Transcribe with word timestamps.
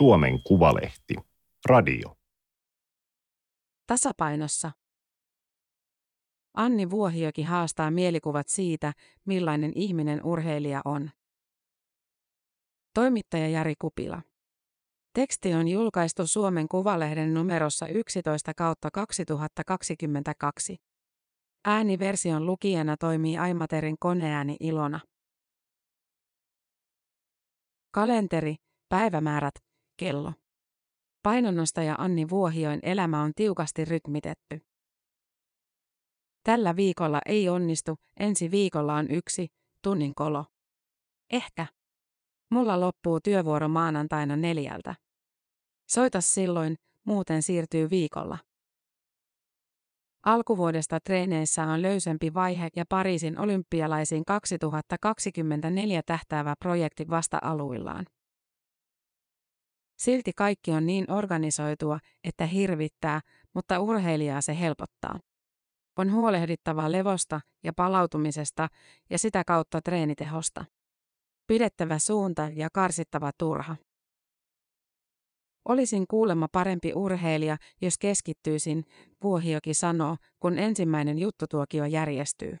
Suomen 0.00 0.42
Kuvalehti. 0.42 1.14
Radio. 1.66 2.16
Tasapainossa. 3.86 4.72
Anni 6.54 6.90
Vuohioki 6.90 7.42
haastaa 7.42 7.90
mielikuvat 7.90 8.48
siitä, 8.48 8.92
millainen 9.24 9.72
ihminen 9.74 10.24
urheilija 10.24 10.80
on. 10.84 11.10
Toimittaja 12.94 13.48
Jari 13.48 13.74
Kupila. 13.78 14.22
Teksti 15.14 15.54
on 15.54 15.68
julkaistu 15.68 16.26
Suomen 16.26 16.68
Kuvalehden 16.68 17.34
numerossa 17.34 17.86
11 17.88 18.54
kautta 18.54 18.90
2022. 18.90 20.76
Ääniversion 21.64 22.46
lukijana 22.46 22.96
toimii 22.96 23.38
Aimaterin 23.38 23.96
koneääni 23.98 24.56
Ilona. 24.60 25.00
Kalenteri, 27.90 28.56
päivämäärät, 28.88 29.69
kello. 30.00 30.32
Painonnostaja 31.22 31.94
Anni 31.98 32.28
Vuohioin 32.30 32.80
elämä 32.82 33.22
on 33.22 33.32
tiukasti 33.36 33.84
rytmitetty. 33.84 34.60
Tällä 36.44 36.76
viikolla 36.76 37.20
ei 37.26 37.48
onnistu, 37.48 37.96
ensi 38.20 38.50
viikolla 38.50 38.94
on 38.94 39.10
yksi, 39.10 39.48
tunnin 39.82 40.14
kolo. 40.14 40.44
Ehkä. 41.32 41.66
Mulla 42.50 42.80
loppuu 42.80 43.20
työvuoro 43.20 43.68
maanantaina 43.68 44.36
neljältä. 44.36 44.94
Soita 45.90 46.20
silloin, 46.20 46.76
muuten 47.06 47.42
siirtyy 47.42 47.90
viikolla. 47.90 48.38
Alkuvuodesta 50.26 50.98
treeneissä 51.00 51.62
on 51.62 51.82
löysempi 51.82 52.34
vaihe 52.34 52.68
ja 52.76 52.84
Pariisin 52.88 53.38
olympialaisiin 53.38 54.24
2024 54.24 56.02
tähtäävä 56.06 56.54
projekti 56.58 57.08
vasta 57.10 57.38
aluillaan. 57.42 58.06
Silti 60.00 60.32
kaikki 60.36 60.70
on 60.70 60.86
niin 60.86 61.12
organisoitua, 61.12 61.98
että 62.24 62.46
hirvittää, 62.46 63.20
mutta 63.54 63.80
urheilijaa 63.80 64.40
se 64.40 64.60
helpottaa. 64.60 65.20
On 65.98 66.12
huolehdittava 66.12 66.92
levosta 66.92 67.40
ja 67.64 67.72
palautumisesta 67.72 68.68
ja 69.10 69.18
sitä 69.18 69.44
kautta 69.46 69.82
treenitehosta. 69.82 70.64
Pidettävä 71.46 71.98
suunta 71.98 72.50
ja 72.54 72.68
karsittava 72.72 73.30
turha. 73.38 73.76
Olisin 75.68 76.04
kuulemma 76.10 76.48
parempi 76.52 76.92
urheilija, 76.94 77.56
jos 77.80 77.98
keskittyisin, 77.98 78.84
Vuohioki 79.22 79.74
sanoo, 79.74 80.16
kun 80.40 80.58
ensimmäinen 80.58 81.18
juttutuokio 81.18 81.84
järjestyy. 81.84 82.58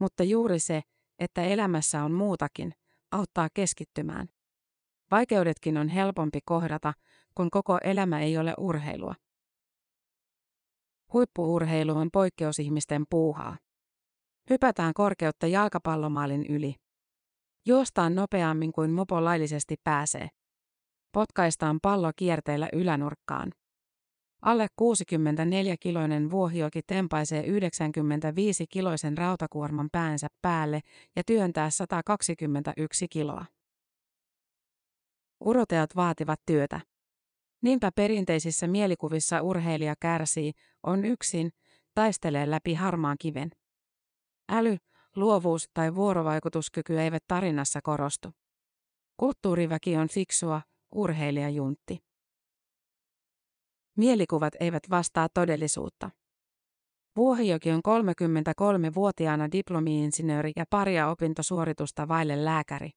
Mutta 0.00 0.24
juuri 0.24 0.58
se, 0.58 0.82
että 1.18 1.42
elämässä 1.42 2.04
on 2.04 2.12
muutakin, 2.12 2.72
auttaa 3.12 3.48
keskittymään. 3.54 4.35
Vaikeudetkin 5.10 5.78
on 5.78 5.88
helpompi 5.88 6.38
kohdata, 6.44 6.92
kun 7.34 7.50
koko 7.50 7.78
elämä 7.84 8.20
ei 8.20 8.38
ole 8.38 8.54
urheilua. 8.58 9.14
Huippuurheilu 11.12 11.92
on 11.92 12.08
poikkeusihmisten 12.12 13.04
puuhaa. 13.10 13.56
Hypätään 14.50 14.94
korkeutta 14.94 15.46
jalkapallomaalin 15.46 16.46
yli. 16.46 16.74
Juostaan 17.66 18.14
nopeammin 18.14 18.72
kuin 18.72 18.90
mopo 18.90 19.24
laillisesti 19.24 19.76
pääsee. 19.84 20.28
Potkaistaan 21.12 21.78
pallo 21.82 22.12
kierteellä 22.16 22.68
ylänurkkaan. 22.72 23.52
Alle 24.42 24.66
64-kiloinen 24.82 26.30
vuohioki 26.30 26.82
tempaisee 26.82 27.42
95-kiloisen 27.42 29.18
rautakuorman 29.18 29.88
päänsä 29.92 30.26
päälle 30.42 30.80
ja 31.16 31.22
työntää 31.26 31.70
121 31.70 33.08
kiloa. 33.08 33.44
Uroteat 35.40 35.96
vaativat 35.96 36.40
työtä. 36.46 36.80
Niinpä 37.62 37.90
perinteisissä 37.94 38.66
mielikuvissa 38.66 39.42
urheilija 39.42 39.94
kärsii, 40.00 40.52
on 40.82 41.04
yksin, 41.04 41.50
taistelee 41.94 42.50
läpi 42.50 42.74
harmaan 42.74 43.16
kiven. 43.20 43.50
Äly, 44.48 44.76
luovuus 45.16 45.68
tai 45.74 45.94
vuorovaikutuskyky 45.94 47.00
eivät 47.00 47.24
tarinassa 47.28 47.80
korostu. 47.82 48.30
Kulttuuriväki 49.16 49.96
on 49.96 50.08
fiksua, 50.08 50.62
urheilijajuntti. 50.94 51.98
Mielikuvat 53.96 54.54
eivät 54.60 54.90
vastaa 54.90 55.28
todellisuutta. 55.34 56.10
Vuohijoki 57.16 57.70
on 57.70 57.80
33-vuotiaana 57.88 59.48
diplomi-insinööri 59.52 60.52
ja 60.56 60.64
paria 60.70 61.08
opintosuoritusta 61.08 62.08
vaille 62.08 62.44
lääkäri. 62.44 62.90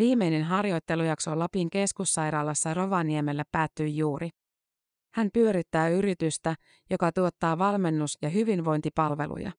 Viimeinen 0.00 0.44
harjoittelujakso 0.44 1.38
Lapin 1.38 1.70
keskussairaalassa 1.70 2.74
Rovaniemellä 2.74 3.44
päättyi 3.52 3.96
juuri. 3.96 4.28
Hän 5.14 5.30
pyörittää 5.32 5.88
yritystä, 5.88 6.54
joka 6.90 7.12
tuottaa 7.12 7.58
valmennus- 7.58 8.18
ja 8.22 8.28
hyvinvointipalveluja. 8.28 9.52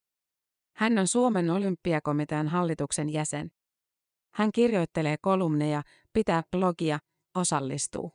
Hän 0.76 0.98
on 1.00 1.08
Suomen 1.08 1.50
olympiakomitean 1.50 2.48
hallituksen 2.48 3.10
jäsen. 3.10 3.52
Hän 4.34 4.50
kirjoittelee 4.52 5.16
kolumneja, 5.22 5.82
pitää 6.14 6.44
blogia, 6.52 7.00
osallistuu. 7.36 8.12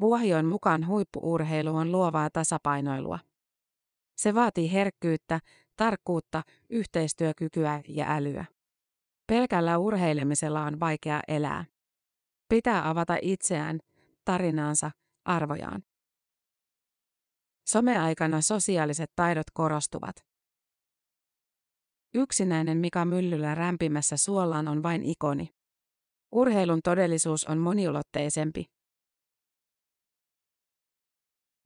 Vuohion 0.00 0.46
mukaan 0.46 0.86
huippuurheilu 0.86 1.76
on 1.76 1.92
luovaa 1.92 2.30
tasapainoilua. 2.30 3.18
Se 4.16 4.34
vaatii 4.34 4.72
herkkyyttä, 4.72 5.40
tarkkuutta, 5.76 6.42
yhteistyökykyä 6.70 7.82
ja 7.88 8.06
älyä. 8.08 8.53
Pelkällä 9.26 9.78
urheilemisella 9.78 10.64
on 10.64 10.80
vaikea 10.80 11.20
elää. 11.28 11.64
Pitää 12.48 12.88
avata 12.88 13.16
itseään, 13.22 13.78
tarinaansa, 14.24 14.90
arvojaan. 15.24 15.82
Someaikana 17.68 18.40
sosiaaliset 18.40 19.10
taidot 19.16 19.46
korostuvat. 19.52 20.16
Yksinäinen 22.14 22.78
Mika 22.78 23.04
Myllylä 23.04 23.54
rämpimässä 23.54 24.16
suollaan 24.16 24.68
on 24.68 24.82
vain 24.82 25.02
ikoni. 25.02 25.48
Urheilun 26.32 26.80
todellisuus 26.84 27.44
on 27.44 27.58
moniulotteisempi. 27.58 28.64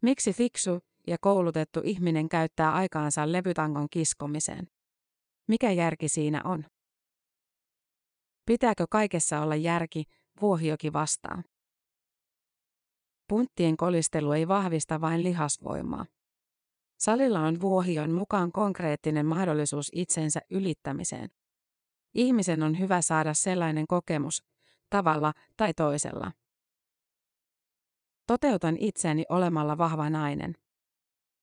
Miksi 0.02 0.32
fiksu 0.32 0.78
ja 1.06 1.16
koulutettu 1.20 1.80
ihminen 1.84 2.28
käyttää 2.28 2.72
aikaansa 2.72 3.32
levytangon 3.32 3.86
kiskomiseen? 3.90 4.66
Mikä 5.48 5.70
järki 5.70 6.08
siinä 6.08 6.40
on? 6.44 6.64
Pitääkö 8.48 8.86
kaikessa 8.90 9.40
olla 9.40 9.56
järki, 9.56 10.04
vuohioki 10.40 10.92
vastaa. 10.92 11.42
Punttien 13.28 13.76
kolistelu 13.76 14.32
ei 14.32 14.48
vahvista 14.48 15.00
vain 15.00 15.22
lihasvoimaa. 15.22 16.06
Salilla 16.98 17.40
on 17.40 17.60
vuohion 17.60 18.10
mukaan 18.10 18.52
konkreettinen 18.52 19.26
mahdollisuus 19.26 19.90
itsensä 19.94 20.40
ylittämiseen. 20.50 21.30
Ihmisen 22.14 22.62
on 22.62 22.78
hyvä 22.78 23.02
saada 23.02 23.34
sellainen 23.34 23.86
kokemus, 23.86 24.42
tavalla 24.90 25.32
tai 25.56 25.74
toisella. 25.74 26.32
Toteutan 28.26 28.76
itseäni 28.80 29.24
olemalla 29.28 29.78
vahva 29.78 30.10
nainen. 30.10 30.54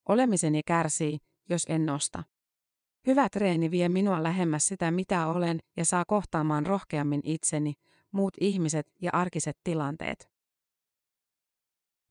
Olemiseni 0.10 0.62
kärsii, 0.64 1.20
jos 1.50 1.66
en 1.70 1.86
nosta. 1.86 2.24
Hyvä 3.08 3.30
treeni 3.30 3.72
vie 3.72 3.90
minua 3.90 4.24
lähemmäs 4.24 4.68
sitä, 4.68 4.92
mitä 4.92 5.28
olen, 5.28 5.60
ja 5.78 5.86
saa 5.86 6.06
kohtaamaan 6.08 6.66
rohkeammin 6.66 7.22
itseni, 7.24 7.74
muut 8.12 8.34
ihmiset 8.42 8.88
ja 9.02 9.10
arkiset 9.14 9.58
tilanteet. 9.64 10.30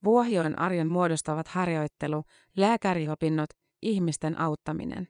Vuohioin 0.05 0.59
arjen 0.59 0.88
muodostavat 0.88 1.49
harjoittelu, 1.49 2.25
lääkäriopinnot, 2.56 3.50
ihmisten 3.82 4.41
auttaminen. 4.41 5.09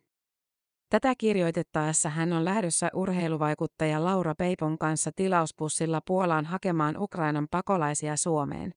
Tätä 0.91 1.15
kirjoitettaessa 1.19 2.09
hän 2.09 2.33
on 2.33 2.45
lähdössä 2.45 2.91
urheiluvaikuttaja 2.95 4.05
Laura 4.05 4.35
Peipon 4.35 4.79
kanssa 4.79 5.11
tilauspussilla 5.17 6.01
Puolaan 6.07 6.45
hakemaan 6.45 6.97
Ukrainan 6.99 7.47
pakolaisia 7.51 8.17
Suomeen. 8.17 8.75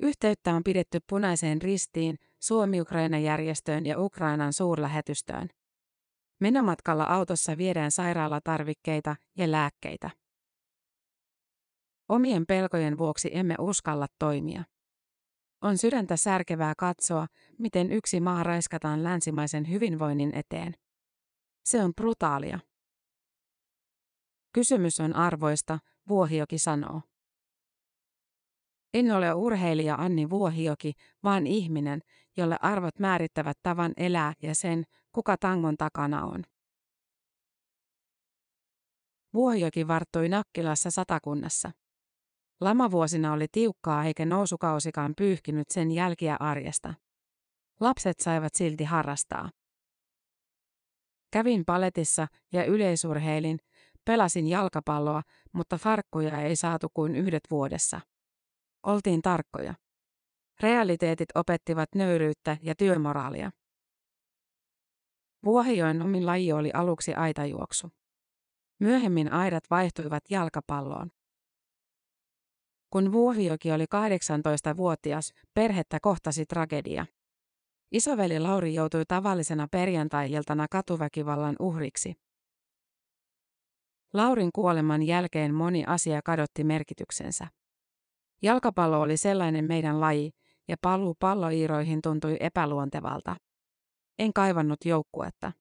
Yhteyttä 0.00 0.54
on 0.54 0.64
pidetty 0.64 0.98
punaiseen 1.08 1.62
ristiin, 1.62 2.18
Suomi-Ukraina-järjestöön 2.38 3.86
ja 3.86 4.00
Ukrainan 4.00 4.52
suurlähetystöön. 4.52 5.48
Menomatkalla 6.40 7.04
autossa 7.04 7.58
viedään 7.58 7.90
sairaalatarvikkeita 7.90 9.16
ja 9.36 9.50
lääkkeitä. 9.50 10.10
Omien 12.08 12.46
pelkojen 12.46 12.98
vuoksi 12.98 13.30
emme 13.32 13.54
uskalla 13.58 14.06
toimia. 14.18 14.64
On 15.62 15.78
sydäntä 15.78 16.16
särkevää 16.16 16.74
katsoa, 16.78 17.26
miten 17.58 17.92
yksi 17.92 18.20
maa 18.20 18.42
raiskataan 18.42 19.04
länsimaisen 19.04 19.70
hyvinvoinnin 19.70 20.34
eteen. 20.34 20.74
Se 21.64 21.84
on 21.84 21.94
brutaalia. 21.94 22.58
Kysymys 24.52 25.00
on 25.00 25.16
arvoista, 25.16 25.78
Vuohioki 26.08 26.58
sanoo. 26.58 27.00
En 28.94 29.12
ole 29.12 29.34
urheilija 29.34 29.94
Anni 29.94 30.30
Vuohioki, 30.30 30.92
vaan 31.22 31.46
ihminen, 31.46 32.00
jolle 32.36 32.56
arvot 32.60 32.98
määrittävät 32.98 33.58
tavan 33.62 33.92
elää 33.96 34.32
ja 34.42 34.54
sen, 34.54 34.84
kuka 35.16 35.36
tangon 35.36 35.76
takana 35.76 36.24
on. 36.24 36.44
Vuohioki 39.34 39.88
varttui 39.88 40.28
Nakkilassa 40.28 40.90
satakunnassa. 40.90 41.70
Lamavuosina 42.60 43.32
oli 43.32 43.46
tiukkaa 43.52 44.04
eikä 44.04 44.26
nousukausikaan 44.26 45.14
pyyhkinyt 45.16 45.70
sen 45.70 45.90
jälkiä 45.90 46.36
arjesta. 46.40 46.94
Lapset 47.80 48.20
saivat 48.20 48.54
silti 48.54 48.84
harrastaa. 48.84 49.50
Kävin 51.32 51.64
paletissa 51.64 52.26
ja 52.52 52.64
yleisurheilin, 52.64 53.58
pelasin 54.04 54.46
jalkapalloa, 54.46 55.22
mutta 55.52 55.78
farkkuja 55.78 56.40
ei 56.42 56.56
saatu 56.56 56.88
kuin 56.94 57.16
yhdet 57.16 57.42
vuodessa. 57.50 58.00
Oltiin 58.82 59.22
tarkkoja. 59.22 59.74
Realiteetit 60.60 61.28
opettivat 61.34 61.88
nöyryyttä 61.94 62.56
ja 62.62 62.74
työmoraalia. 62.74 63.50
Vuohijoen 65.44 66.02
omin 66.02 66.26
laji 66.26 66.52
oli 66.52 66.70
aluksi 66.74 67.14
aitajuoksu. 67.14 67.92
Myöhemmin 68.80 69.32
aidat 69.32 69.64
vaihtuivat 69.70 70.24
jalkapalloon. 70.30 71.10
Kun 72.90 73.12
Vuohijoki 73.12 73.72
oli 73.72 73.84
18-vuotias, 73.84 75.32
perhettä 75.54 75.98
kohtasi 76.02 76.46
tragedia. 76.46 77.06
Isoveli 77.92 78.40
Lauri 78.40 78.74
joutui 78.74 79.04
tavallisena 79.08 79.68
perjantai-iltana 79.70 80.66
katuväkivallan 80.70 81.56
uhriksi. 81.58 82.14
Laurin 84.12 84.50
kuoleman 84.54 85.02
jälkeen 85.02 85.54
moni 85.54 85.84
asia 85.86 86.20
kadotti 86.24 86.64
merkityksensä. 86.64 87.48
Jalkapallo 88.42 89.00
oli 89.00 89.16
sellainen 89.16 89.64
meidän 89.64 90.00
laji, 90.00 90.30
ja 90.68 90.76
paluu 90.82 91.14
palloiiroihin 91.20 92.02
tuntui 92.02 92.36
epäluontevalta. 92.40 93.36
En 94.18 94.32
kaivannut 94.32 94.84
joukkuetta. 94.84 95.52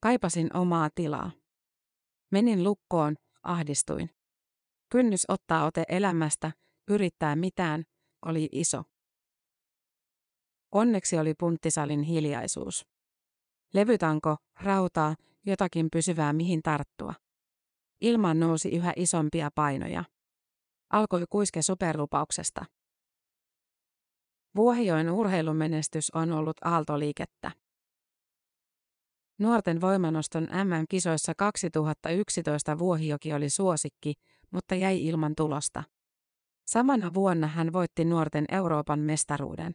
Kaipasin 0.00 0.56
omaa 0.56 0.88
tilaa. 0.94 1.30
Menin 2.32 2.64
lukkoon, 2.64 3.16
ahdistuin. 3.42 4.10
Kynnys 4.92 5.24
ottaa 5.28 5.64
ote 5.64 5.84
elämästä, 5.88 6.52
yrittää 6.88 7.36
mitään, 7.36 7.84
oli 8.26 8.48
iso. 8.52 8.82
Onneksi 10.72 11.18
oli 11.18 11.34
punttisalin 11.34 12.02
hiljaisuus. 12.02 12.86
Levytanko, 13.74 14.36
rautaa, 14.60 15.14
jotakin 15.46 15.88
pysyvää 15.92 16.32
mihin 16.32 16.62
tarttua. 16.62 17.14
Ilmaan 18.00 18.40
nousi 18.40 18.68
yhä 18.68 18.92
isompia 18.96 19.50
painoja. 19.54 20.04
Alkoi 20.92 21.24
kuiske 21.30 21.62
superlupauksesta. 21.62 22.64
Vuohijoen 24.56 25.10
urheilumenestys 25.10 26.10
on 26.10 26.32
ollut 26.32 26.56
aaltoliikettä. 26.64 27.63
Nuorten 29.38 29.80
voimanoston 29.80 30.42
MM-kisoissa 30.44 31.32
2011 31.36 32.78
Vuohijoki 32.78 33.32
oli 33.32 33.50
suosikki, 33.50 34.14
mutta 34.50 34.74
jäi 34.74 35.06
ilman 35.06 35.34
tulosta. 35.36 35.82
Samana 36.66 37.14
vuonna 37.14 37.46
hän 37.46 37.72
voitti 37.72 38.04
nuorten 38.04 38.44
Euroopan 38.50 39.00
mestaruuden. 39.00 39.72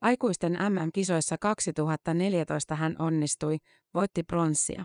Aikuisten 0.00 0.52
MM-kisoissa 0.52 1.36
2014 1.40 2.74
hän 2.74 2.96
onnistui, 2.98 3.56
voitti 3.94 4.22
pronssia. 4.22 4.84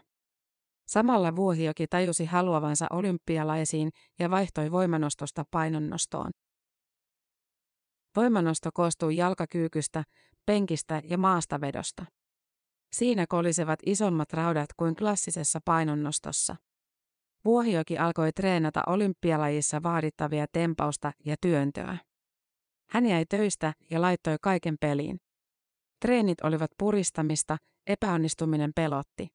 Samalla 0.88 1.36
Vuohijoki 1.36 1.88
tajusi 1.88 2.26
haluavansa 2.26 2.88
olympialaisiin 2.90 3.90
ja 4.20 4.30
vaihtoi 4.30 4.72
voimanostosta 4.72 5.46
painonnostoon. 5.52 6.32
Voimanosto 8.16 8.70
koostuu 8.74 9.10
jalkakyykystä, 9.10 10.04
penkistä 10.46 11.02
ja 11.04 11.18
maastavedosta. 11.18 12.06
Siinä 12.94 13.26
kolisevat 13.30 13.80
isommat 13.86 14.34
raudat 14.34 14.70
kuin 14.78 14.96
klassisessa 14.96 15.60
painonnostossa. 15.66 16.56
Vuohioki 17.46 17.98
alkoi 17.98 18.32
treenata 18.32 18.84
olympialajissa 18.88 19.84
vaadittavia 19.84 20.46
tempausta 20.52 21.12
ja 21.26 21.36
työntöä. 21.42 21.98
Hän 22.90 23.06
jäi 23.06 23.26
töistä 23.26 23.74
ja 23.90 24.02
laittoi 24.02 24.38
kaiken 24.42 24.76
peliin. 24.82 25.18
Treenit 26.02 26.42
olivat 26.42 26.72
puristamista, 26.78 27.58
epäonnistuminen 27.88 28.72
pelotti. 28.76 29.28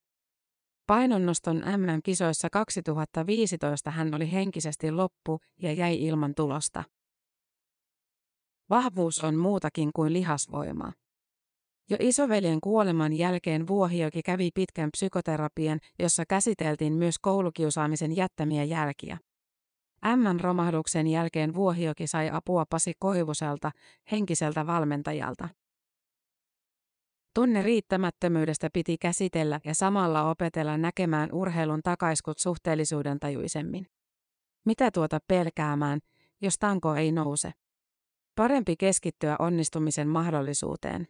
Painonnoston 0.87 1.57
MM-kisoissa 1.57 2.51
2015 2.51 3.91
hän 3.91 4.15
oli 4.15 4.33
henkisesti 4.33 4.91
loppu 4.91 5.41
ja 5.63 5.73
jäi 5.73 6.03
ilman 6.03 6.35
tulosta. 6.35 6.85
Vahvuus 8.71 9.25
on 9.25 9.37
muutakin 9.37 9.91
kuin 9.95 10.13
lihasvoimaa. 10.13 10.93
Jo 11.91 11.97
isoveljen 12.01 12.61
kuoleman 12.61 13.13
jälkeen 13.13 13.67
Vuohioki 13.67 14.23
kävi 14.23 14.51
pitkän 14.55 14.91
psykoterapian, 14.91 15.81
jossa 15.99 16.27
käsiteltiin 16.27 16.93
myös 16.93 17.19
koulukiusaamisen 17.19 18.17
jättämiä 18.17 18.65
jälkiä. 18.65 19.19
M-romahduksen 20.17 21.07
jälkeen 21.07 21.55
Vuohioki 21.55 22.07
sai 22.07 22.31
apua 22.33 22.65
Pasi 22.71 22.93
Koivuselta, 22.99 23.71
henkiseltä 24.13 24.67
valmentajalta. 24.67 25.49
Tunne 27.35 27.63
riittämättömyydestä 27.63 28.71
piti 28.73 28.97
käsitellä 28.99 29.61
ja 29.65 29.75
samalla 29.75 30.31
opetella 30.31 30.77
näkemään 30.77 31.33
urheilun 31.33 31.81
takaiskut 31.83 32.39
suhteellisuuden 32.39 33.19
tajuisemmin. 33.21 33.87
Mitä 34.67 34.91
tuota 34.91 35.19
pelkäämään, 35.29 36.01
jos 36.41 36.59
tanko 36.59 36.95
ei 36.95 37.13
nouse? 37.13 37.53
Parempi 38.35 38.77
keskittyä 38.77 39.37
onnistumisen 39.39 40.09
mahdollisuuteen. 40.09 41.09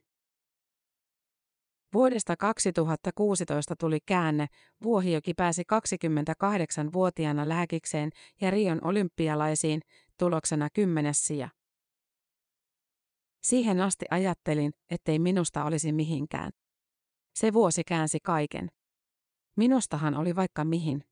Vuodesta 1.94 2.36
2016 2.36 3.76
tuli 3.76 3.98
käänne, 4.06 4.46
Vuohijoki 4.82 5.34
pääsi 5.34 5.62
28-vuotiaana 5.62 7.48
lääkikseen 7.48 8.10
ja 8.40 8.50
Rion 8.50 8.84
olympialaisiin, 8.84 9.80
tuloksena 10.18 10.68
kymmenes 10.74 11.26
sija. 11.26 11.48
Siihen 13.42 13.80
asti 13.80 14.06
ajattelin, 14.10 14.72
ettei 14.90 15.18
minusta 15.18 15.64
olisi 15.64 15.92
mihinkään. 15.92 16.52
Se 17.34 17.52
vuosi 17.52 17.84
käänsi 17.84 18.18
kaiken. 18.22 18.68
Minustahan 19.56 20.14
oli 20.14 20.36
vaikka 20.36 20.64
mihin. 20.64 21.04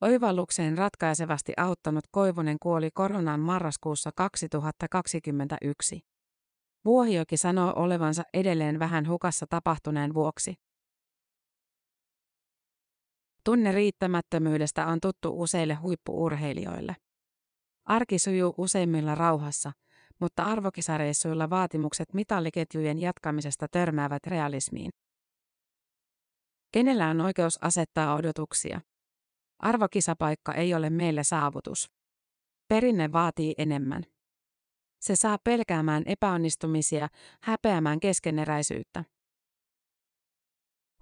Oivallukseen 0.00 0.78
ratkaisevasti 0.78 1.52
auttanut 1.56 2.04
Koivunen 2.10 2.56
kuoli 2.62 2.90
koronaan 2.94 3.40
marraskuussa 3.40 4.10
2021. 4.16 6.00
Vuohioki 6.84 7.36
sanoo 7.36 7.72
olevansa 7.76 8.22
edelleen 8.34 8.78
vähän 8.78 9.08
hukassa 9.08 9.46
tapahtuneen 9.46 10.14
vuoksi. 10.14 10.54
Tunne 13.44 13.72
riittämättömyydestä 13.72 14.86
on 14.86 15.00
tuttu 15.00 15.42
useille 15.42 15.74
huippuurheilijoille. 15.74 16.96
Arki 17.84 18.18
sujuu 18.18 18.54
useimmilla 18.58 19.14
rauhassa, 19.14 19.72
mutta 20.20 20.42
arvokisareissuilla 20.42 21.50
vaatimukset 21.50 22.14
mitalliketjujen 22.14 23.00
jatkamisesta 23.00 23.66
törmäävät 23.70 24.26
realismiin. 24.26 24.90
Kenellä 26.72 27.08
on 27.08 27.20
oikeus 27.20 27.58
asettaa 27.62 28.14
odotuksia? 28.14 28.80
Arvokisapaikka 29.58 30.54
ei 30.54 30.74
ole 30.74 30.90
meille 30.90 31.24
saavutus. 31.24 31.90
Perinne 32.68 33.12
vaatii 33.12 33.54
enemmän. 33.58 34.02
Se 35.00 35.16
saa 35.16 35.38
pelkäämään 35.44 36.02
epäonnistumisia, 36.06 37.08
häpeämään 37.42 38.00
keskeneräisyyttä. 38.00 39.04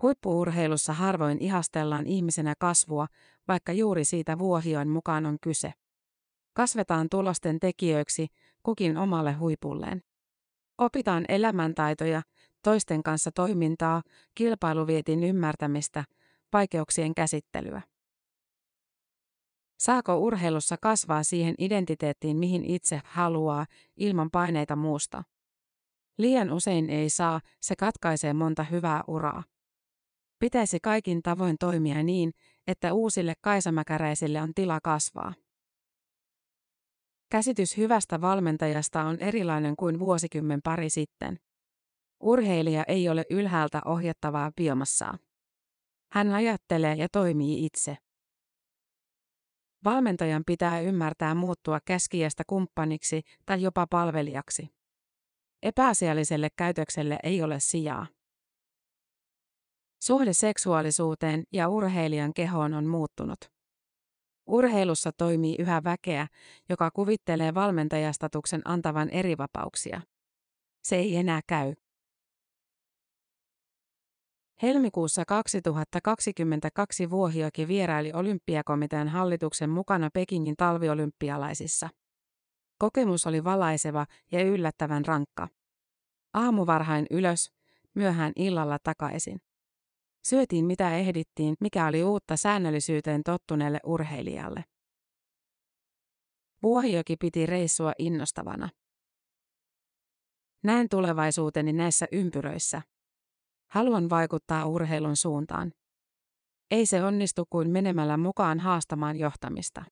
Huippuurheilussa 0.03 0.93
harvoin 0.93 1.39
ihastellaan 1.43 2.07
ihmisenä 2.07 2.55
kasvua, 2.59 3.07
vaikka 3.49 3.73
juuri 3.73 4.05
siitä 4.05 4.39
vuohioin 4.39 4.89
mukaan 4.89 5.27
on 5.27 5.37
kyse. 5.43 5.73
Kasvetaan 6.53 7.09
tulosten 7.11 7.61
tekijöiksi, 7.61 8.27
kukin 8.63 8.97
omalle 8.97 9.33
huipulleen. 9.33 10.03
Opitaan 10.79 11.25
elämäntaitoja, 11.29 12.23
toisten 12.63 13.03
kanssa 13.03 13.31
toimintaa, 13.33 14.03
kilpailuvietin 14.35 15.25
ymmärtämistä, 15.25 16.05
vaikeuksien 16.53 17.15
käsittelyä. 17.15 17.83
Saako 19.79 20.19
urheilussa 20.19 20.77
kasvaa 20.83 21.23
siihen 21.23 21.55
identiteettiin, 21.59 22.37
mihin 22.37 22.65
itse 22.65 23.01
haluaa, 23.05 23.67
ilman 23.97 24.31
paineita 24.31 24.77
muusta? 24.77 25.25
Liian 26.19 26.53
usein 26.53 26.91
ei 26.91 27.11
saa, 27.11 27.41
se 27.61 27.77
katkaisee 27.77 28.33
monta 28.33 28.63
hyvää 28.63 29.05
uraa. 29.07 29.43
Pitäisi 30.39 30.79
kaikin 30.83 31.23
tavoin 31.23 31.57
toimia 31.61 32.03
niin, 32.03 32.33
että 32.67 32.93
uusille 32.93 33.35
kaisamäkäräisille 33.41 34.43
on 34.43 34.55
tila 34.55 34.81
kasvaa. 34.83 35.35
Käsitys 37.31 37.77
hyvästä 37.77 38.21
valmentajasta 38.21 39.03
on 39.03 39.19
erilainen 39.21 39.77
kuin 39.77 39.99
vuosikymmen 39.99 40.61
pari 40.65 40.91
sitten. 40.91 41.39
Urheilija 42.21 42.85
ei 42.89 43.09
ole 43.09 43.25
ylhäältä 43.31 43.83
ohjattavaa 43.85 44.53
biomassaa. 44.57 45.19
Hän 46.13 46.33
ajattelee 46.33 46.95
ja 46.95 47.09
toimii 47.13 47.67
itse. 47.67 47.97
Valmentajan 49.85 50.43
pitää 50.47 50.81
ymmärtää 50.81 51.35
muuttua 51.35 51.81
käskijästä 51.85 52.43
kumppaniksi 52.47 53.23
tai 53.47 53.63
jopa 53.63 53.87
palvelijaksi. 53.87 54.69
Epäasialliselle 55.63 56.49
käytökselle 56.57 57.19
ei 57.23 57.43
ole 57.43 57.61
sijaa. 57.61 58.07
Suhde 60.03 60.33
seksuaalisuuteen 60.33 61.45
ja 61.53 61.69
urheilijan 61.69 62.35
kehoon 62.35 62.75
on 62.75 62.87
muuttunut. 62.87 63.39
Urheilussa 64.47 65.11
toimii 65.13 65.57
yhä 65.59 65.85
väkeä, 65.85 66.27
joka 66.69 66.91
kuvittelee 66.91 67.55
valmentajastatuksen 67.55 68.63
antavan 68.65 69.11
erivapauksia. 69.11 70.01
Se 70.83 70.97
ei 70.97 71.17
enää 71.17 71.41
käy. 71.47 71.75
Helmikuussa 74.63 75.25
2022 75.25 77.11
Vuohioki 77.11 77.69
vieraili 77.69 78.13
olympiakomitean 78.13 79.09
hallituksen 79.09 79.71
mukana 79.71 80.11
Pekingin 80.13 80.57
talviolympialaisissa. 80.57 81.89
Kokemus 82.79 83.27
oli 83.27 83.45
valaiseva 83.45 84.07
ja 84.33 84.43
yllättävän 84.43 85.05
rankka. 85.05 85.49
Aamuvarhain 86.35 87.07
ylös, 87.11 87.53
myöhään 87.95 88.33
illalla 88.37 88.79
takaisin. 88.83 89.39
Syötiin 90.27 90.65
mitä 90.65 90.97
ehdittiin, 90.97 91.55
mikä 91.61 91.87
oli 91.87 92.05
uutta 92.05 92.37
säännöllisyyteen 92.37 93.23
tottuneelle 93.23 93.81
urheilijalle. 93.87 94.65
Vuohioki 96.63 97.17
piti 97.17 97.47
reissua 97.47 97.93
innostavana. 97.99 98.69
Näen 100.63 100.89
tulevaisuuteni 100.89 101.73
näissä 101.73 102.07
ympyröissä. 102.13 102.83
Haluan 103.71 104.11
vaikuttaa 104.11 104.67
urheilun 104.67 105.17
suuntaan. 105.17 105.73
Ei 106.71 106.87
se 106.87 107.05
onnistu 107.05 107.45
kuin 107.51 107.71
menemällä 107.71 108.17
mukaan 108.17 108.61
haastamaan 108.61 109.17
johtamista. 109.17 109.85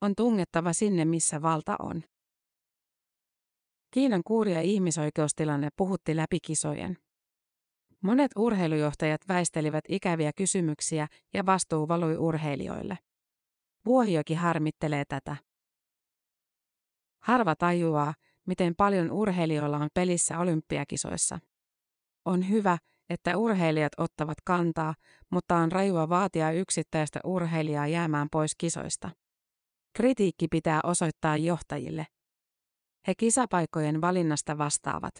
On 0.00 0.14
tungettava 0.16 0.72
sinne, 0.72 1.04
missä 1.04 1.42
valta 1.42 1.76
on. 1.78 2.02
Kiinan 3.90 4.22
kuuria 4.26 4.60
ihmisoikeustilanne 4.60 5.68
puhutti 5.76 6.16
läpi 6.16 6.38
kisojen. 6.40 6.96
Monet 8.02 8.30
urheilujohtajat 8.36 9.20
väistelivät 9.28 9.84
ikäviä 9.88 10.32
kysymyksiä 10.36 11.08
ja 11.34 11.46
vastuu 11.46 11.88
valui 11.88 12.16
urheilijoille. 12.16 12.98
Vuohioki 13.86 14.34
harmittelee 14.34 15.04
tätä. 15.08 15.36
Harva 17.22 17.56
tajuaa, 17.56 18.14
miten 18.46 18.74
paljon 18.76 19.10
urheilijoilla 19.10 19.76
on 19.76 19.88
pelissä 19.94 20.38
olympiakisoissa. 20.38 21.38
On 22.24 22.48
hyvä, 22.48 22.78
että 23.10 23.36
urheilijat 23.36 23.92
ottavat 23.98 24.38
kantaa, 24.44 24.94
mutta 25.30 25.56
on 25.56 25.72
rajua 25.72 26.08
vaatia 26.08 26.50
yksittäistä 26.52 27.20
urheilijaa 27.24 27.86
jäämään 27.86 28.28
pois 28.32 28.54
kisoista. 28.58 29.10
Kritiikki 29.96 30.48
pitää 30.48 30.80
osoittaa 30.84 31.36
johtajille. 31.36 32.06
He 33.06 33.14
kisapaikkojen 33.14 34.00
valinnasta 34.00 34.58
vastaavat. 34.58 35.14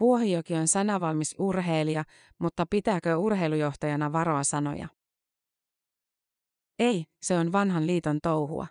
Vuohijoki 0.00 0.54
on 0.54 0.68
sanavalmis 0.68 1.34
urheilija, 1.38 2.04
mutta 2.38 2.66
pitääkö 2.70 3.16
urheilujohtajana 3.16 4.12
varoa 4.12 4.44
sanoja? 4.44 4.88
Ei, 6.78 7.04
se 7.22 7.38
on 7.38 7.52
vanhan 7.52 7.86
liiton 7.86 8.18
touhua. 8.22 8.66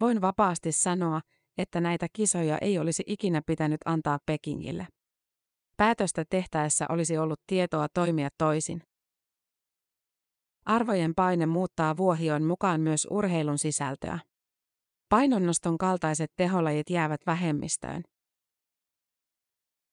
Voin 0.00 0.20
vapaasti 0.20 0.72
sanoa, 0.72 1.20
että 1.58 1.80
näitä 1.80 2.06
kisoja 2.12 2.58
ei 2.58 2.78
olisi 2.78 3.02
ikinä 3.06 3.42
pitänyt 3.46 3.80
antaa 3.84 4.18
Pekingille. 4.26 4.86
Päätöstä 5.76 6.24
tehtäessä 6.30 6.86
olisi 6.88 7.18
ollut 7.18 7.40
tietoa 7.46 7.86
toimia 7.94 8.28
toisin. 8.38 8.82
Arvojen 10.64 11.14
paine 11.14 11.46
muuttaa 11.46 11.96
vuohion 11.96 12.42
mukaan 12.42 12.80
myös 12.80 13.06
urheilun 13.10 13.58
sisältöä. 13.58 14.18
Painonnoston 15.08 15.78
kaltaiset 15.78 16.32
teholajit 16.36 16.90
jäävät 16.90 17.20
vähemmistöön. 17.26 18.02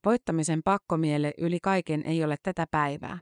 Voittamisen 0.05 0.61
pakkomielle 0.65 1.33
yli 1.37 1.59
kaiken 1.59 2.05
ei 2.05 2.23
ole 2.23 2.35
tätä 2.43 2.65
päivää. 2.71 3.19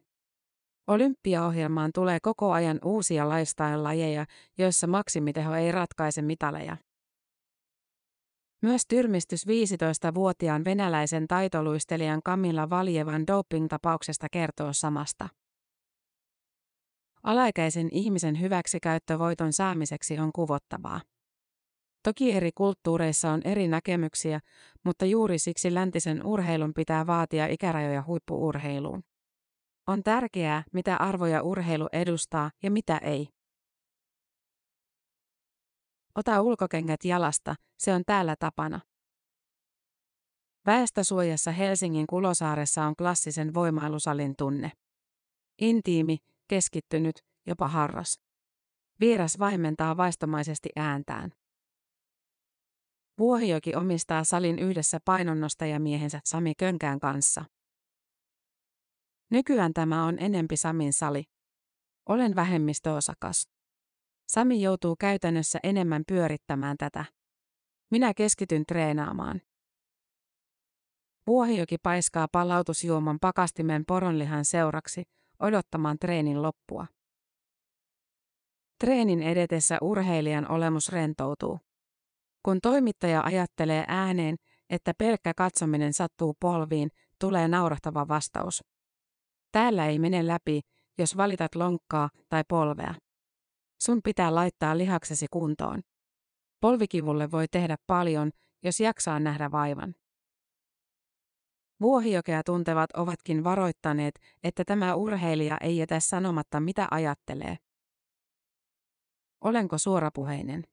Olympiaohjelmaan 0.88 1.92
tulee 1.94 2.20
koko 2.22 2.52
ajan 2.52 2.80
uusia 2.86 3.30
lifestyle-lajeja, 3.30 4.26
joissa 4.58 4.88
maksimiteho 4.88 5.56
ei 5.56 5.72
ratkaise 5.72 6.22
mitaleja. 6.22 6.78
Myös 8.62 8.82
tyrmistys 8.88 9.48
15-vuotiaan 9.48 10.66
venäläisen 10.66 11.28
taitoluistelijan 11.28 12.22
Kamilla 12.24 12.70
Valjevan 12.70 13.28
doping-tapauksesta 13.28 14.28
kertoo 14.32 14.74
samasta. 14.74 15.30
Alaikäisen 17.24 17.90
ihmisen 17.92 18.42
hyväksikäyttö 18.42 19.20
voiton 19.20 19.54
saamiseksi 19.54 20.20
on 20.20 20.32
kuvottavaa. 20.36 21.02
Toki 22.04 22.32
eri 22.32 22.52
kulttuureissa 22.56 23.32
on 23.32 23.42
eri 23.46 23.68
näkemyksiä, 23.68 24.40
mutta 24.84 25.06
juuri 25.06 25.40
siksi 25.40 25.74
läntisen 25.74 26.26
urheilun 26.26 26.74
pitää 26.74 27.08
vaatia 27.08 27.48
ikärajoja 27.48 28.04
huippuurheiluun. 28.08 29.04
On 29.88 30.04
tärkeää, 30.04 30.64
mitä 30.74 30.96
arvoja 30.96 31.42
urheilu 31.42 31.88
edustaa 31.92 32.52
ja 32.64 32.72
mitä 32.72 32.98
ei. 32.98 33.28
Ota 36.16 36.42
ulkokengät 36.42 37.06
jalasta, 37.06 37.56
se 37.78 37.94
on 37.94 38.04
täällä 38.06 38.36
tapana. 38.40 38.80
Väestösuojassa 40.66 41.52
Helsingin 41.52 42.08
Kulosaaressa 42.08 42.84
on 42.84 42.96
klassisen 42.96 43.54
voimailusalin 43.54 44.34
tunne. 44.38 44.72
Intiimi, 45.62 46.18
keskittynyt, 46.48 47.16
jopa 47.48 47.68
harras. 47.68 48.20
Vieras 49.00 49.40
vaimentaa 49.40 49.98
vaistomaisesti 49.98 50.70
ääntään. 50.76 51.32
Vuohijoki 53.18 53.76
omistaa 53.76 54.24
salin 54.24 54.60
yhdessä 54.60 55.00
painonnostajamiehensä 55.06 56.20
Sami 56.26 56.54
Könkään 56.56 57.00
kanssa. 57.00 57.46
Nykyään 59.30 59.74
tämä 59.74 60.06
on 60.06 60.18
enempi 60.20 60.58
Samin 60.58 60.94
sali. 60.94 61.24
Olen 62.10 62.36
vähemmistöosakas. 62.36 63.50
Sami 64.32 64.62
joutuu 64.62 64.96
käytännössä 64.96 65.60
enemmän 65.64 66.04
pyörittämään 66.08 66.78
tätä. 66.78 67.06
Minä 67.90 68.14
keskityn 68.14 68.66
treenaamaan. 68.66 69.42
Vuohijoki 71.28 71.78
paiskaa 71.78 72.28
palautusjuoman 72.32 73.18
pakastimen 73.22 73.84
poronlihan 73.88 74.46
seuraksi, 74.46 75.04
odottamaan 75.40 75.98
treenin 76.00 76.42
loppua. 76.42 76.88
Treenin 78.80 79.24
edetessä 79.24 79.78
urheilijan 79.82 80.52
olemus 80.52 80.90
rentoutuu. 80.90 81.60
Kun 82.44 82.62
toimittaja 82.62 83.22
ajattelee 83.22 83.86
ääneen, 83.88 84.36
että 84.70 84.94
pelkkä 84.98 85.34
katsominen 85.38 85.94
sattuu 85.94 86.38
polviin, 86.40 86.90
tulee 87.20 87.48
naurahtava 87.48 88.08
vastaus. 88.08 88.64
Täällä 89.52 89.88
ei 89.88 90.00
mene 90.00 90.28
läpi, 90.28 90.62
jos 90.98 91.18
valitat 91.18 91.56
lonkkaa 91.56 92.10
tai 92.30 92.44
polvea. 92.48 93.11
Sun 93.82 94.02
pitää 94.04 94.36
laittaa 94.36 94.78
lihaksesi 94.78 95.26
kuntoon. 95.32 95.82
Polvikivulle 96.60 97.32
voi 97.32 97.48
tehdä 97.48 97.78
paljon, 97.88 98.32
jos 98.64 98.80
jaksaa 98.80 99.20
nähdä 99.20 99.52
vaivan. 99.52 99.96
Vuohijokea 101.82 102.44
tuntevat 102.44 102.90
ovatkin 102.98 103.44
varoittaneet, 103.44 104.20
että 104.44 104.66
tämä 104.66 104.96
urheilija 104.96 105.58
ei 105.62 105.78
jätä 105.78 106.00
sanomatta 106.00 106.60
mitä 106.60 106.88
ajattelee. 106.92 107.58
Olenko 109.44 109.78
suorapuheinen? 109.78 110.64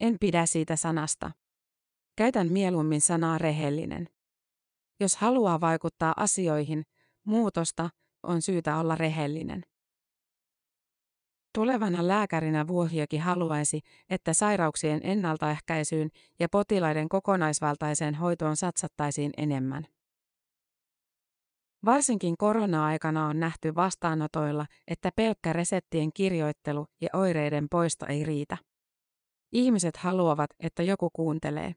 En 0.00 0.16
pidä 0.20 0.46
siitä 0.46 0.76
sanasta. 0.76 1.30
Käytän 2.16 2.52
mieluummin 2.52 3.00
sanaa 3.00 3.38
rehellinen. 3.38 4.08
Jos 5.00 5.16
haluaa 5.16 5.60
vaikuttaa 5.60 6.14
asioihin, 6.16 6.82
muutosta, 7.24 7.90
on 8.22 8.42
syytä 8.42 8.76
olla 8.76 8.94
rehellinen. 8.94 9.62
Tulevana 11.56 12.08
lääkärinä 12.08 12.68
Vuohiokin 12.68 13.20
haluaisi, 13.20 13.80
että 14.10 14.34
sairauksien 14.34 15.00
ennaltaehkäisyyn 15.04 16.10
ja 16.38 16.48
potilaiden 16.48 17.08
kokonaisvaltaiseen 17.08 18.14
hoitoon 18.14 18.56
satsattaisiin 18.56 19.32
enemmän. 19.36 19.86
Varsinkin 21.84 22.36
korona-aikana 22.36 23.26
on 23.26 23.40
nähty 23.40 23.74
vastaanotoilla, 23.74 24.66
että 24.88 25.10
pelkkä 25.16 25.52
reseptien 25.52 26.12
kirjoittelu 26.12 26.86
ja 27.00 27.08
oireiden 27.12 27.66
poisto 27.70 28.06
ei 28.06 28.24
riitä. 28.24 28.56
Ihmiset 29.52 29.96
haluavat, 29.96 30.50
että 30.60 30.82
joku 30.82 31.10
kuuntelee. 31.12 31.74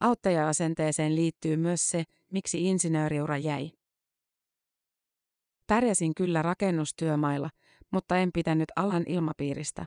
Auttaja-asenteeseen 0.00 1.16
liittyy 1.16 1.56
myös 1.56 1.90
se, 1.90 2.04
miksi 2.32 2.64
insinööriura 2.64 3.36
jäi. 3.36 3.70
Pärjäsin 5.66 6.14
kyllä 6.14 6.42
rakennustyömailla, 6.42 7.50
mutta 7.90 8.16
en 8.16 8.30
pitänyt 8.34 8.68
alan 8.76 9.04
ilmapiiristä. 9.06 9.86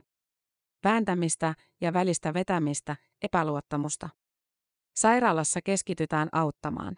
Vääntämistä 0.84 1.54
ja 1.80 1.92
välistä 1.92 2.34
vetämistä, 2.34 2.96
epäluottamusta. 3.22 4.08
Sairaalassa 4.96 5.60
keskitytään 5.64 6.28
auttamaan. 6.32 6.96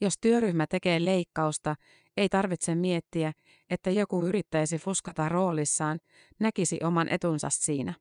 Jos 0.00 0.14
työryhmä 0.20 0.66
tekee 0.66 1.04
leikkausta, 1.04 1.74
ei 2.16 2.28
tarvitse 2.28 2.74
miettiä, 2.74 3.32
että 3.70 3.90
joku 3.90 4.22
yrittäisi 4.26 4.78
fuskata 4.78 5.28
roolissaan, 5.28 5.98
näkisi 6.40 6.78
oman 6.84 7.08
etunsa 7.08 7.50
siinä. 7.50 7.94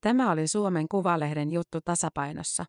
Tämä 0.00 0.30
oli 0.30 0.48
Suomen 0.48 0.86
Kuvalehden 0.88 1.52
juttu 1.52 1.80
tasapainossa. 1.84 2.64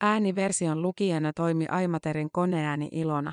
Ääniversion 0.00 0.82
lukijana 0.82 1.32
toimi 1.32 1.66
Aimaterin 1.66 2.28
koneääni 2.32 2.88
Ilona. 2.92 3.32